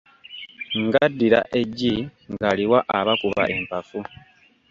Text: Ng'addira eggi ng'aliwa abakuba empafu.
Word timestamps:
Ng'addira 0.83 1.39
eggi 1.59 1.95
ng'aliwa 2.31 2.79
abakuba 2.97 3.43
empafu. 3.55 3.99